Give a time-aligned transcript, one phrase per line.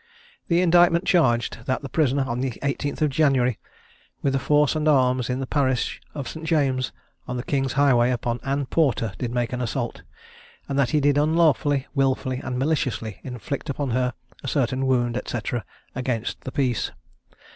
[0.47, 3.59] The indictment charged that the prisoner, on the 18th of January,
[4.23, 6.43] with force and arms, in the parish of St.
[6.43, 6.91] James,
[7.27, 10.01] on the King's highway upon Anne Porter did make an assault;
[10.67, 15.37] and that he did unlawfully, wilfully, and maliciously inflict upon her a certain wound, &c.
[15.93, 16.89] against the peace.